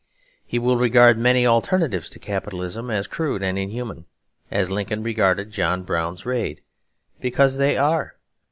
[0.43, 4.05] He will regard many alternatives to capitalism as crude and inhuman,
[4.49, 6.61] as Lincoln regarded John Brown's raid;
[7.19, 8.15] because they are.